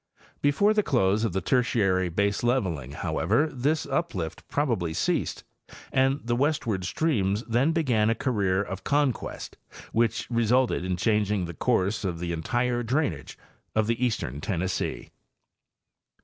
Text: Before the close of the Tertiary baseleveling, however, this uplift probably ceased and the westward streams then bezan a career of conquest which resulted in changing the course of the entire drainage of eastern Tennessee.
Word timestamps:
Before 0.41 0.73
the 0.73 0.81
close 0.81 1.23
of 1.23 1.31
the 1.31 1.41
Tertiary 1.41 2.09
baseleveling, 2.09 2.93
however, 2.93 3.47
this 3.53 3.85
uplift 3.85 4.47
probably 4.47 4.95
ceased 4.95 5.43
and 5.91 6.19
the 6.23 6.35
westward 6.35 6.85
streams 6.85 7.43
then 7.47 7.71
bezan 7.71 8.09
a 8.09 8.15
career 8.15 8.63
of 8.63 8.83
conquest 8.83 9.57
which 9.91 10.25
resulted 10.31 10.83
in 10.83 10.97
changing 10.97 11.45
the 11.45 11.53
course 11.53 12.03
of 12.03 12.17
the 12.17 12.31
entire 12.33 12.81
drainage 12.81 13.37
of 13.75 13.91
eastern 13.91 14.41
Tennessee. 14.41 15.11